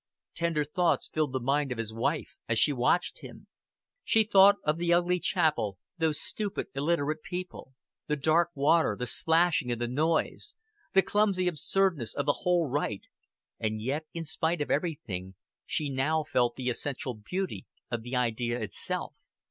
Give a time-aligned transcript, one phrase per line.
[0.33, 3.45] Tender thoughts filled the mind of his wife as she watched him.
[4.03, 7.75] She thought of the ugly chapel, those stupid illiterate people,
[8.07, 10.55] the dark water, the splashing and the noise;
[10.93, 13.05] the clumsy absurdness of the whole rite;
[13.59, 15.35] and yet, in spite of everything,
[15.67, 19.13] she now felt the essential beauty of the idea itself.